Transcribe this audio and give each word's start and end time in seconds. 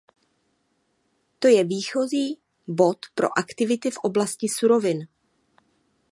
To 1.39 1.47
je 1.47 1.61
výchozí 1.63 2.41
bod 2.67 2.99
pro 3.15 3.29
aktivity 3.37 3.91
v 3.91 3.99
oblasti 4.03 4.47
surovin. 4.49 5.05